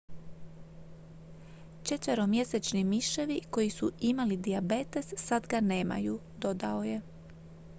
"""četveromjesečni 1.83 2.83
miševi 2.83 3.39
koji 3.51 3.69
su 3.69 3.91
imali 3.99 4.37
dijabetes 4.37 5.13
sad 5.17 5.47
ga 5.47 5.59
nemaju," 5.59 6.19
dodao 6.39 6.83
je. 6.83 7.01